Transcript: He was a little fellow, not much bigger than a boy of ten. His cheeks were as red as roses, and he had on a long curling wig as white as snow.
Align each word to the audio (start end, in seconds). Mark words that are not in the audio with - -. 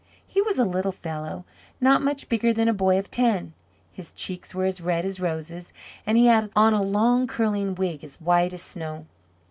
He 0.25 0.41
was 0.41 0.57
a 0.57 0.63
little 0.65 0.91
fellow, 0.91 1.45
not 1.79 2.01
much 2.01 2.27
bigger 2.27 2.51
than 2.53 2.67
a 2.67 2.73
boy 2.73 2.97
of 2.97 3.11
ten. 3.11 3.53
His 3.91 4.11
cheeks 4.13 4.55
were 4.55 4.65
as 4.65 4.81
red 4.81 5.05
as 5.05 5.19
roses, 5.19 5.73
and 6.07 6.17
he 6.17 6.25
had 6.25 6.49
on 6.55 6.73
a 6.73 6.81
long 6.81 7.27
curling 7.27 7.75
wig 7.75 8.03
as 8.03 8.15
white 8.19 8.51
as 8.51 8.63
snow. 8.63 9.05